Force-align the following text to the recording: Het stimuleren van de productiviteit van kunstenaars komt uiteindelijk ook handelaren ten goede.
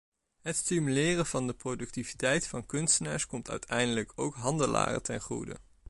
Het 0.41 0.55
stimuleren 0.55 1.25
van 1.25 1.47
de 1.47 1.53
productiviteit 1.53 2.47
van 2.47 2.65
kunstenaars 2.65 3.27
komt 3.27 3.49
uiteindelijk 3.49 4.11
ook 4.15 4.35
handelaren 4.35 5.03
ten 5.03 5.21
goede. 5.21 5.55